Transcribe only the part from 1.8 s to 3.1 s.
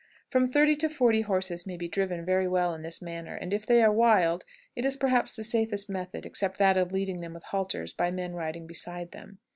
driven very well in this